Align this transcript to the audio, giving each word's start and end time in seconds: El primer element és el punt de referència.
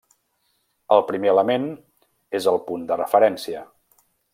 El 0.95 1.03
primer 1.11 1.29
element 1.35 1.69
és 2.41 2.51
el 2.55 2.61
punt 2.71 2.91
de 2.93 3.01
referència. 3.05 3.67